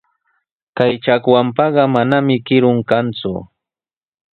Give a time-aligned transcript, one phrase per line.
[0.77, 3.33] Kay chakwanpaqa mananami kirun kanku.